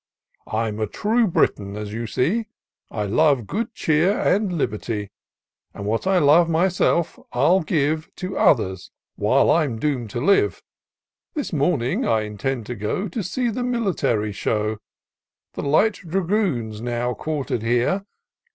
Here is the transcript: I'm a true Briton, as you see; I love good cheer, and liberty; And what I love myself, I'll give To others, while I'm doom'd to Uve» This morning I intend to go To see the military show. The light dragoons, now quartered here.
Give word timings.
I'm 0.47 0.79
a 0.79 0.87
true 0.87 1.27
Briton, 1.27 1.77
as 1.77 1.93
you 1.93 2.07
see; 2.07 2.47
I 2.89 3.03
love 3.05 3.45
good 3.45 3.75
cheer, 3.75 4.17
and 4.17 4.51
liberty; 4.51 5.11
And 5.75 5.85
what 5.85 6.07
I 6.07 6.17
love 6.17 6.49
myself, 6.49 7.19
I'll 7.33 7.59
give 7.59 8.09
To 8.15 8.35
others, 8.35 8.89
while 9.15 9.51
I'm 9.51 9.77
doom'd 9.77 10.09
to 10.09 10.19
Uve» 10.21 10.63
This 11.35 11.53
morning 11.53 12.03
I 12.03 12.21
intend 12.21 12.65
to 12.65 12.75
go 12.75 13.07
To 13.09 13.21
see 13.21 13.51
the 13.51 13.61
military 13.61 14.31
show. 14.31 14.79
The 15.53 15.61
light 15.61 15.93
dragoons, 15.97 16.81
now 16.81 17.13
quartered 17.13 17.61
here. 17.61 18.03